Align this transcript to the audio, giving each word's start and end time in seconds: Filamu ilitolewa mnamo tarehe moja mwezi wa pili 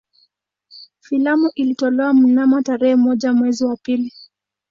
Filamu 0.99 1.51
ilitolewa 1.55 2.13
mnamo 2.13 2.61
tarehe 2.61 2.95
moja 2.95 3.33
mwezi 3.33 3.65
wa 3.65 3.77
pili 3.77 4.13